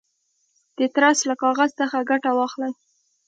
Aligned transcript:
د 0.77 0.79
ترس 0.95 1.19
له 1.29 1.35
کاغذ 1.43 1.69
څخه 1.81 1.97
ګټه 2.09 2.31
واخلئ. 2.37 2.71